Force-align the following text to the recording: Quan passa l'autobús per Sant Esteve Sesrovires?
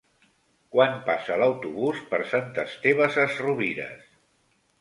Quan 0.75 0.95
passa 1.09 1.37
l'autobús 1.43 2.01
per 2.13 2.21
Sant 2.31 2.49
Esteve 2.65 3.11
Sesrovires? 3.19 4.13